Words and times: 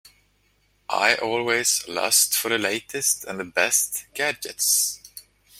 I 0.89 1.13
always 1.13 1.87
lust 1.87 2.35
for 2.35 2.49
the 2.49 2.57
latest 2.57 3.23
and 3.25 3.53
best 3.53 4.07
gadgets. 4.15 4.99